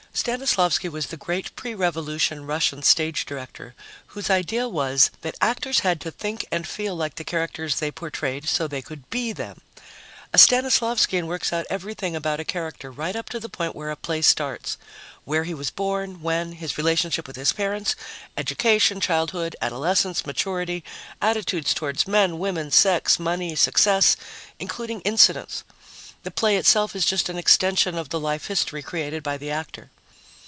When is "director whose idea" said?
3.25-4.67